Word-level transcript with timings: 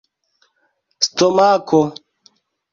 stomako 1.09 1.81